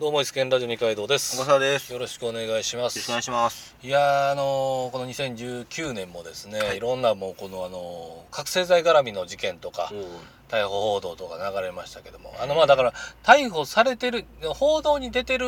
[0.00, 1.36] どうも、イスケンラジオ二階堂です。
[1.36, 1.90] 小笠です。
[1.90, 2.98] よよろしくお願いします。
[2.98, 3.76] ろしくお願いします。
[3.82, 9.92] いやーあのーこの2019年もですね、はいい、ろんなもうこのあのー覚醒剤絡みの事件とか
[10.48, 14.24] 逮捕報道とか流れましたけどもあのまあだから逮捕されてる
[14.54, 15.46] 報道に出てる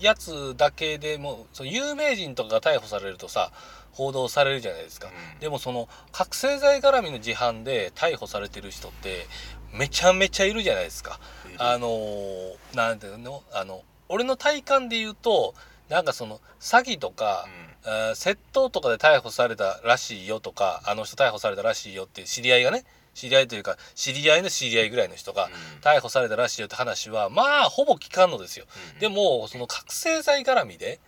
[0.00, 3.52] やつだけでもその有名人とかが逮捕されるとさ
[3.92, 9.26] 報道されるじゃないですか、うんでもその覚醒剤絡みの事犯で逮捕されてる人って
[9.72, 11.20] めちゃめちゃいるじゃないですか。
[11.60, 13.42] あのーなんていうの？
[13.52, 15.54] あの俺の体感で言うと
[15.88, 17.46] なんかその詐欺とか、
[17.84, 25.48] あー窃盗とかで逮捕されたらしいよとかあの人逮捕されたらしいよっていう知り合いがね知り合いというか知り合いの知り合いぐらいの人が
[25.82, 28.66] 逮捕されたらしいよって話はまあほぼ聞かんのですよ。
[29.00, 31.00] でもその覚醒剤絡みで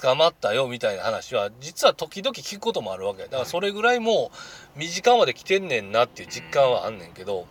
[0.00, 3.24] 捕まったよみたいな話は実は時々聞くこともあるわけ。
[3.24, 4.30] だからそれぐらいも
[4.76, 7.46] う身近まで来てんねんなっていう実感はあんねんけど、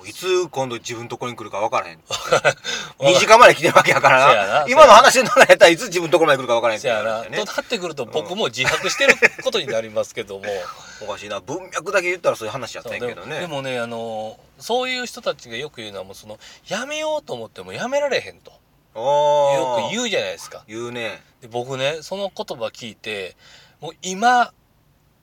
[0.00, 1.98] もういつ今度自分のところに来るか分からへん。
[3.00, 4.66] 2時間まで来てるわけやからなな。
[4.66, 10.44] 今の話の中やったらいつ自分のところまで来るか分からへんってせやな、となってくると僕も自白してることになりますけども
[11.06, 11.40] おかしいな。
[11.40, 13.40] 文脈だけ言ったらそういう話やったんやけどね。
[13.40, 18.52] でもねあのそういう人たちがよく言うのはもうそのやめようと思ってもやめられへんと
[18.94, 21.22] よく言うじゃないですか言うね。
[21.42, 23.36] で僕ねその言葉聞いて
[23.80, 24.54] もう今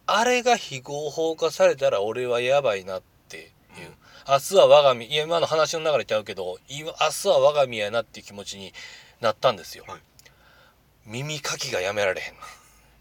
[0.05, 3.16] あれが非合法化されたら俺はやばいなって
[4.29, 5.05] 明日は我が身。
[5.05, 8.73] いや今の話の流れちゃうけど今明日は我が身やなっていう気持ちに
[9.21, 9.99] なったんですよ、はい。
[11.05, 12.33] 耳かきがやめられへん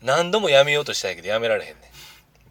[0.03, 1.91] 何度もやめようとしたんやけどやめられへんね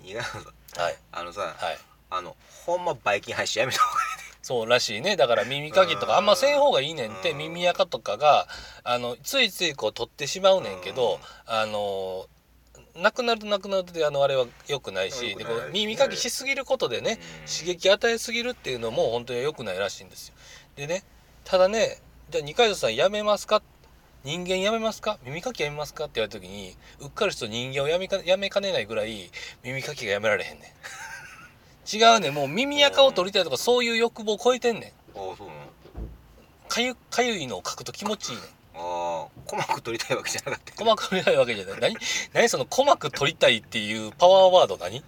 [0.04, 0.96] いや、んはい。
[1.12, 1.78] あのさ、はい。
[2.12, 4.02] あの、ほんまバイキン配信やめた方が
[4.42, 5.16] そうらしいね。
[5.16, 7.38] だから耳かきとかあんません方がいいねんってうん。
[7.40, 8.48] 耳垢とかが
[8.84, 11.20] あのついついこう取ってしまうねんけどうん。
[11.52, 12.28] あの
[12.96, 17.18] なくなるとなくなるとあのあれは良くないし良くないで耳かきしすぎることでねうん。
[17.52, 20.36] 刺激与えすぎるっていうのも本当に良くないらしいんですよ。
[20.76, 21.04] でね
[21.46, 23.62] いただねじゃあ二階堂さんやめますか？
[24.24, 25.20] 人間やめますか？
[25.24, 26.06] 耳かきやめますか？
[26.06, 29.30] って言われた時にうっかりすると人間をやめかやめかねないぐらい
[29.64, 31.96] 耳かきがやめられへんねん。
[31.98, 32.34] 違うねん。
[32.34, 34.92] もう耳垢を取りたいとかそういう欲望を超えてんねん。
[36.68, 38.46] かゆかゆいのを書くと気持ちいいねん
[38.78, 40.72] ああ、鼓膜取りたいわけじゃなかった。
[40.72, 41.80] 鼓膜取りたいわけじゃない。
[41.80, 41.98] 何
[42.34, 44.98] 何その鼓膜取りたいっていうパワーワード何？
[44.98, 45.02] い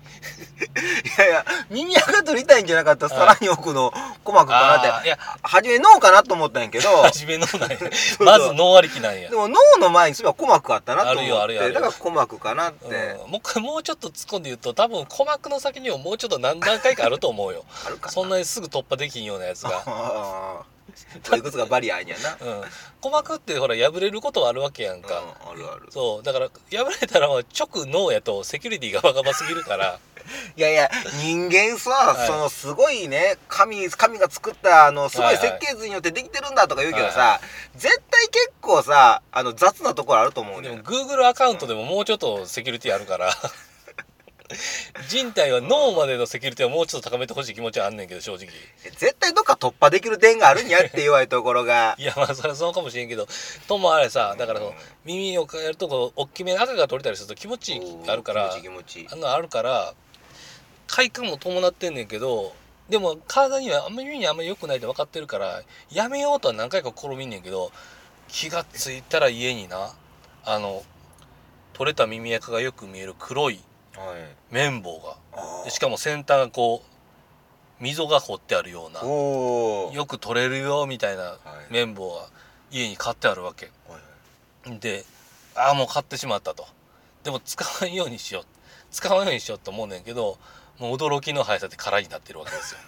[1.17, 3.91] やいや、耳垢取りたいんじゃなかったら、さらに奥の
[4.25, 5.07] 鼓膜かなって。
[5.07, 5.19] いや。
[5.43, 7.77] 初め脳かなと思ったんやけど、 初めのなんや。
[8.19, 9.29] まず脳ありきなんや。
[9.29, 11.21] でも脳の前にそういえば鼓膜あったなと思って。
[11.21, 17.65] あるよあるよだから鼓膜かなって、うん、もう一回もうちょっと突っ込んで言うと多分鼓膜の先にはもうちょっと何段階かあると思うよ。
[17.85, 18.11] あるかな。
[18.11, 19.83] そんなにすぐ突破できんようなやつが、
[21.29, 22.33] ああいくつかバリアあんやな。
[22.33, 22.61] うん、
[23.01, 25.87] 鼓膜ってほら破れることはあるわけやんか、うんあるある。
[25.89, 26.23] そう。
[26.23, 27.43] だから破れたら直
[27.85, 29.99] 脳やとセキュリティがバカバすぎるから。
[30.57, 30.89] いやいや
[31.21, 32.27] 人間さ、はい。
[32.27, 35.35] そのすごいね神神が作ったあのすごはい。
[35.35, 37.41] いはい設計図によってできてるんだとか言うけどさ、は
[37.75, 43.33] 絶対結構さあの雑なところあると思うねでも Google アカウントでももうちょっとセキュリティあるから
[45.09, 48.47] 人体は脳までのセキュリティをもうちょっと高めてほしい気持ちはあんねんけど正直。
[48.97, 53.27] 絶対どっか突破できる点があるんやって言われるところがいやまあそれはそうかもしれんけど。
[53.67, 54.75] ともあれさだからそのうん
[55.05, 59.07] 耳をやるとこう大きめの赤が取れたりすると気持ちいいあるから気持ちいい気持ちいい。
[59.11, 59.93] あのあるから
[60.87, 62.53] 快感も伴ってんねんけど
[62.89, 67.71] でも体にはあんまり耳にあんまり良くないって分かってるからやめようとは何回か試みんねんけど
[68.29, 69.91] 気がついたら家にな
[70.45, 70.83] あの
[71.73, 73.63] 取れた耳垢がよく見える黒いはい
[74.51, 75.17] 綿棒が。
[75.33, 76.83] あでしかも先端がこ
[77.79, 79.01] う溝が掘ってあるような。
[79.01, 81.37] よく取れるよみたいなは
[81.69, 81.73] い。
[81.73, 82.27] 綿棒が
[82.71, 83.71] 家に買ってあるわけ。
[83.87, 85.05] はいで
[85.55, 86.65] ああもう買ってしまったと。
[87.23, 88.45] でも使わんようにしよう。
[88.91, 90.37] 使わんようにしようと思うねんけど
[90.79, 92.79] もう驚きの速さで空になってるわけですよ。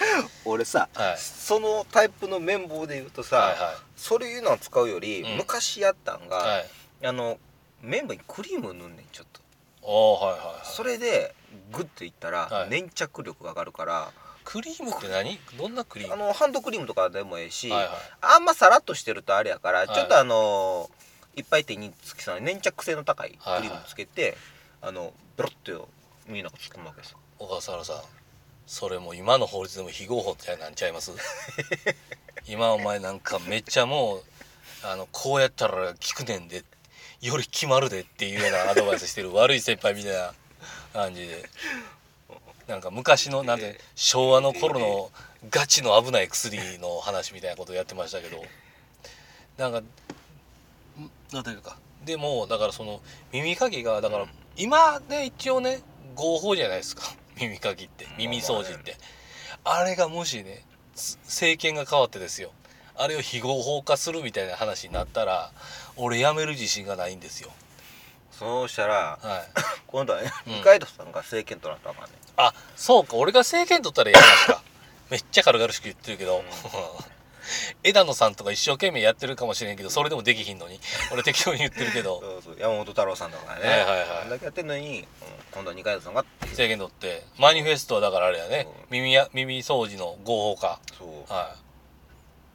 [0.44, 1.18] 俺さ、はい。
[1.18, 5.36] そのタイプの綿棒で言うとさ、はいはそういうのを使うより、うん。
[5.36, 6.66] 昔やったんが、いはい。
[7.06, 7.38] あの
[7.82, 9.40] 綿棒にクリーム塗んねんちょっと
[9.90, 10.66] はいはいはい。
[10.66, 11.34] それで
[11.72, 12.70] グッていったら、はい。
[12.70, 14.12] 粘着力が上がるから
[14.44, 15.38] クリームって何？
[15.58, 16.14] どんなクリーム？
[16.14, 17.90] あのハンドクリームとかでもええし、はいはい。
[18.20, 19.88] あんまさらっとしてるとあれやから、い。
[19.88, 20.90] ちょっとあの
[21.36, 24.36] いっぱい手につきそうな粘着性の高いクリームつけて、
[24.80, 25.88] あのベロッと
[26.26, 27.18] 耳の中突っ込むわけですよ。
[27.38, 27.96] 小笠原さん
[28.66, 31.12] それも今の法律でも非合法ってなんちゃいます？
[32.46, 34.22] 今お前なんかめっちゃもう
[34.84, 36.64] あのこうやったら効くねんで
[37.20, 40.32] より決まるでっていうようなアドバイスしてる悪い先輩みたいな
[40.92, 41.48] 感じで。
[42.66, 45.10] なんか昔のなんて昭和の頃の
[45.50, 48.42] ガチの危ない薬の話みたいなことをやってましたけど。
[49.58, 49.84] なんかん
[51.32, 51.76] なんていうか。
[52.04, 53.00] でもだからその
[53.32, 54.28] 耳かきがだからうん。
[54.56, 55.82] 今で一応ね
[56.14, 57.02] 合法じゃないですか。
[57.40, 58.06] 耳かきって。
[58.16, 58.96] 耳掃除って。
[59.64, 60.64] あれがもしね
[60.94, 62.52] つ政権が変わってですよ
[63.00, 65.50] あれを非合法化するみたいな話になったら
[65.96, 67.50] 俺やめる自信がないんですよ。
[68.30, 69.60] そうしたらはい。
[69.88, 73.16] 今度は二階堂さんが政権取らんとあかんねあそうか。
[73.16, 74.62] 俺が政権取ったらやりますか。
[75.08, 76.44] めっちゃ軽々しく言ってるけど、うん。
[77.82, 80.78] 枝野さんとか一生懸命やってるかもしれんけどそれでもできひんのに。
[81.10, 82.20] 俺適当に言ってるけど。
[82.22, 82.56] そうそう。
[82.60, 84.08] 山本太郎さんとかねはいはいはい。
[84.20, 85.06] あんだけやってんのに、うん
[85.52, 87.24] 今度は二階堂さんが政権取って。
[87.38, 88.68] マニフェストはだからあれやね。
[88.68, 88.86] うん。
[88.90, 90.80] 耳や耳掃除の合法化。
[90.96, 91.32] そう。
[91.32, 91.69] はい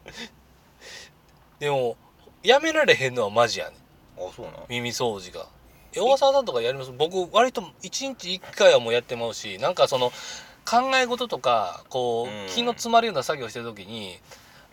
[1.60, 1.98] でも
[2.44, 3.76] やめられへんのはマジやね
[4.18, 5.48] あそうな耳掃除が。
[5.94, 6.92] え大沢さんとかやります？
[6.92, 10.12] 僕割と1日1回はもうやってまうしなんかその
[10.70, 12.46] 考え事とかこうん。
[12.46, 14.20] う気の詰まるような作業してる時に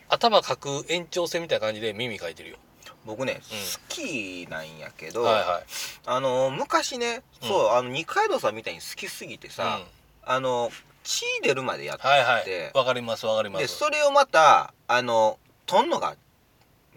[0.08, 2.56] 頭かく延長線みたいな感じで耳かいてるよ。
[3.04, 3.40] 僕ね、好
[3.88, 5.64] きなんやけど、はいはい。
[6.06, 7.48] あの昔ねうん。
[7.48, 9.80] そう、あの二階堂さんみたいに好きすぎてさ、
[10.22, 10.70] あの
[11.02, 12.44] 血出るまでやっうん、はいはい。
[12.44, 16.16] でわかりますわかりまですそれをまたあのとんのが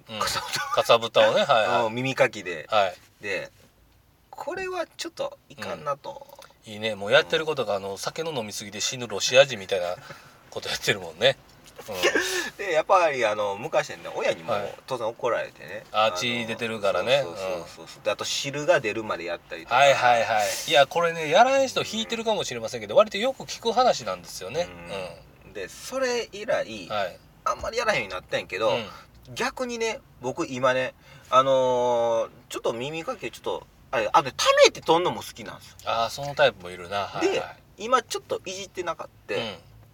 [0.10, 0.20] うん。
[0.20, 0.28] か
[0.84, 1.44] さぶたをね。
[1.44, 2.68] はいはの耳かきで。
[2.72, 2.96] いはい。
[3.22, 3.52] で
[4.30, 6.28] これはちょっといかんなと、
[6.66, 6.96] いいね。
[6.96, 9.96] もうやってることがあの酒の飲み過ぎで死ぬロシア人みたいな
[10.50, 11.55] ことやってるもんね、う
[12.58, 14.76] でやっぱりあの昔ね親にもはい。
[14.88, 17.22] 当然怒られてね、あの血出てるからね。
[17.24, 18.04] そうそうそうそう。
[18.04, 19.76] であと汁が出るまでやったりとん、か。
[19.76, 20.70] はいはいはい。
[20.70, 24.68] いやこれねやらん人引いてるかもしれませんけど割とよく聞く話なんですよね。
[25.46, 25.54] うん。
[25.54, 28.86] でそれ以来、うんはい、あんまりやらへんようになったんやけど、うん。
[29.36, 30.94] 逆にね僕今ね
[31.30, 35.76] あのーちょっと耳かけちょっとあれあとねためてとんのも好きなんですよ。
[35.86, 37.06] ああそのタイプもいるな。
[37.08, 37.58] はいではい。
[37.78, 39.42] 今ちょっといじってなかった、うん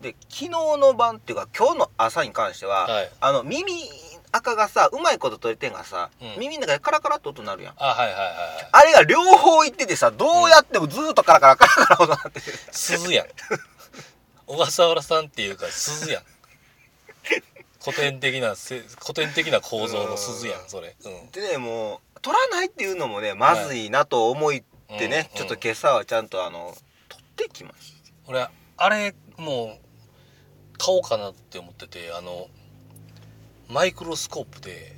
[0.01, 3.09] で昨日の晩っていうか今日の朝に関しては、はい。
[3.19, 3.73] あの耳
[4.31, 6.39] 垢がさうまいこと取れてんがさ、うん。
[6.39, 7.73] 耳の中でカラカラって音鳴るやん。
[7.77, 13.27] あはいはいはいはいあれが両方いっててさどうやってもずーっとカラカラカラカラ音鳴ってる鈴やん
[14.47, 16.23] 小笠原さんっていうか鈴やん
[17.83, 26.75] 古典的なせ古典的な構造の鈴やんそれうんでねもう取らないっていうのもねまずいなと思ってね、うんちょっと今朝はちゃんとあの
[27.07, 27.95] 取ってきまし
[28.27, 28.45] 俺
[28.77, 29.90] あれもう
[30.83, 32.47] 買おうかなって思っててあの
[33.69, 34.95] マイクロスコープで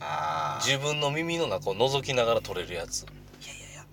[0.62, 3.02] 自分の耳の中を覗きながら撮れるやつ。
[3.02, 3.06] い
[3.46, 3.86] やいやいや。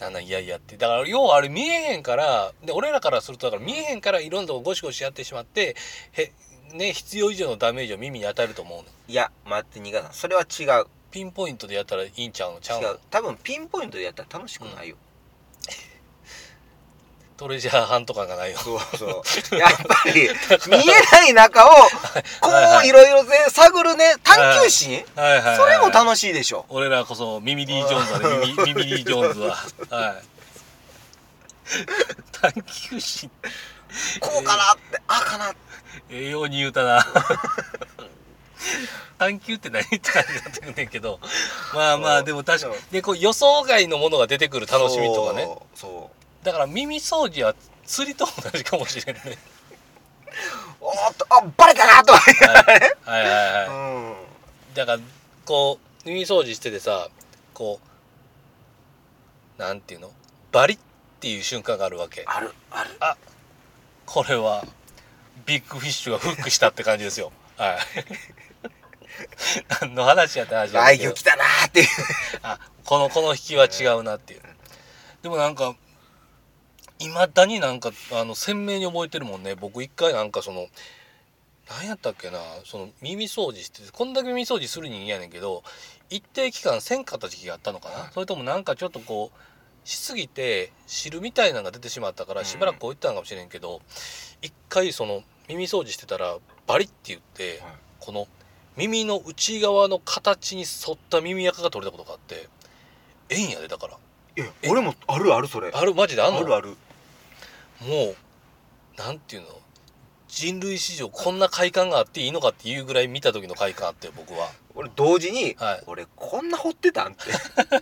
[0.00, 0.76] なんなんいやいやって。
[0.76, 5.76] だから要はあれ見えへんからで俺らからするとだから見えへんからいろんなとこゴシゴシやってしまって
[6.12, 6.32] へ
[6.74, 8.84] ね必要以上のダメージを耳に与えると思うの。
[9.06, 10.14] いや待って新潟さん。
[10.14, 10.86] それは違う。
[11.10, 12.60] ピンポイントでやったらいいんちゃうの？
[12.60, 12.88] ちゃうの？
[12.88, 12.98] 違う。
[13.10, 14.96] 多分ピンポイントでやったら楽しくないよ、
[17.38, 19.06] トレジャーハント感がないよそうそ
[19.54, 19.56] う。
[19.56, 20.28] やっぱり
[20.68, 21.70] 見えない中を
[22.42, 22.50] こ
[22.82, 24.16] ういろいろね探るね。
[24.24, 26.66] 探求心、はいはい、はい、それも楽しいでしょ。
[26.68, 28.38] 俺らこそミミリー・ジョーンズはね。
[28.38, 29.56] ミミミミリー・ジョーンズは。
[29.88, 30.24] はい。
[32.32, 32.52] 探
[32.90, 33.30] 求心。
[34.18, 35.56] こうかなってあかなって。
[36.10, 37.06] 栄養に言うたな。
[39.16, 41.20] 探求って何って感じになってくんねんけど。
[41.72, 42.74] まあまあでも確かに。
[42.90, 45.44] でこう予想外のものが出てくる楽しみとかね。
[45.44, 45.78] そう。
[45.78, 46.10] そ
[46.42, 47.54] だから耳掃除は
[47.84, 49.22] 釣りと同じかもしれんね
[50.80, 52.12] うおーっとあバレたなと。
[52.12, 52.64] 思ってはい。
[53.04, 53.22] はい。
[53.22, 53.52] はい。
[53.52, 53.68] はい。
[53.68, 54.74] うん。
[54.74, 54.98] だから
[55.44, 57.08] こう耳掃除しててさ
[57.54, 57.80] こ
[59.58, 60.12] うなんていうの？
[60.52, 60.80] バリッっ
[61.20, 62.24] ていう瞬間があるわけ。
[62.26, 62.90] あるある。
[64.06, 64.64] これは
[65.44, 67.32] ビッグフィッシュがフックしたって感じですよ。
[67.56, 67.78] はい。
[69.80, 71.12] 何の話やって話やけど。
[71.12, 71.88] 来たなーっていう。
[72.42, 74.42] あこのこの引きは違うなっていう。
[75.22, 75.74] でもなんか
[77.00, 79.54] いまだになんかあの鮮明に覚えてるもんね。
[79.54, 80.66] 僕一回なんかその
[81.70, 85.62] 何やったっけなその耳掃除しててこんだけ耳掃除する人間やねんけど
[86.10, 92.46] 一定期間せんかった時期があったのかな、それともなんかちょっとこうしすぎて汁みたいなのが出てしまったからうん。
[92.46, 93.80] しばらくこういったのかもしれんけど、
[94.42, 96.36] 一回その耳掃除してたら
[96.66, 97.72] バリッて言って、はい。
[98.00, 98.26] この
[98.76, 102.48] 耳の内側の形に沿った耳垢が取れたことがあって
[103.28, 103.96] ええんやでだから。
[104.70, 105.70] 俺もあるあるそれ。
[105.72, 106.38] あるマジであんの？
[106.38, 106.76] あるある
[107.80, 108.16] もう
[108.96, 109.48] なんていうの？
[110.28, 114.50] 人類史上こんな快感があっていいのかっていうぐらい見た時の快感あって僕は。
[114.74, 115.82] 俺同時に、はい。
[115.86, 117.22] 俺こんな掘ってたんって。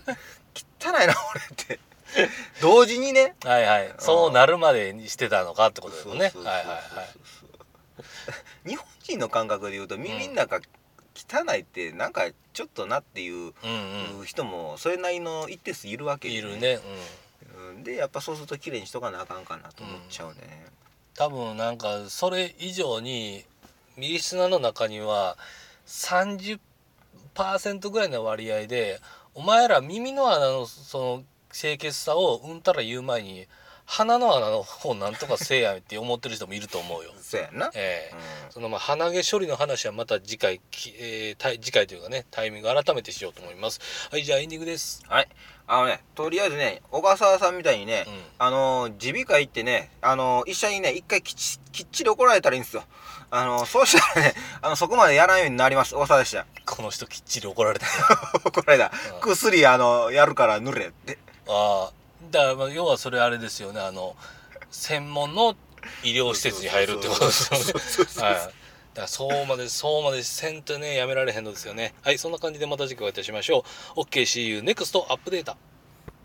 [0.79, 1.79] 汚いな俺って。
[2.61, 3.35] 同時にね。
[3.43, 3.93] はいはい。
[3.99, 6.31] そうなるまでにしてたのかってことですよね。
[6.35, 7.03] はいはいは
[8.65, 8.69] い。
[8.69, 10.61] 日本人の感覚で言うと耳の中
[11.15, 16.99] 汚いってなんかちょっとなっていううん人もそれなりの一定数いるわうんけでいるねうんうん
[17.87, 20.65] でやっぱそうすると綺麗にしとかなあかんかなと思っちゃうね、
[21.15, 23.45] 多分なんかそれ以上に
[23.95, 25.37] ミリスナの中には
[25.87, 26.59] 30%
[27.89, 28.99] ぐらいの割合で
[29.33, 33.47] お前ら耳の穴のその清潔さをうんたら言う前に
[33.89, 37.11] 鼻の穴の方なんとかせえやって思ってる人もいると思うよ。
[37.23, 38.15] そうやんな、ええ。
[38.45, 38.51] うん。
[38.51, 43.79] そのまあ鼻毛処理の話はまた次回、きえーたい次回というかねタイミング改めてしようと思います。
[44.11, 45.01] はいじゃあエンディングです。
[45.07, 45.29] はい。
[45.67, 48.23] あのねとりあえずね小笠原さんみたいにね、うん。
[48.39, 52.83] あの耳鼻科行ってねあの医者にね一回きっちきっちり怒られたらいいんですよ。
[53.31, 55.95] あのそうしたらね あのそこまでやらないようになります。
[55.95, 57.85] 小笠原でしたこの人きっちり怒られた。
[58.43, 58.91] 怒られた。
[59.13, 59.19] うん。
[59.21, 61.17] 薬あのやるから塗れって。
[61.47, 64.15] ああだからまあ要はそれあれですよねあの
[64.69, 65.55] 専門の
[66.03, 68.21] 医療施設に入るってことですよね。
[68.23, 68.35] はい。
[68.35, 68.51] だか
[68.95, 71.93] らそうまでそうまでせんとねやめられへんのですよね。
[72.01, 73.63] はいそんな感じでまた次回お会いいたしましょ
[73.95, 74.01] う。
[74.01, 75.55] OK see you next アップデート。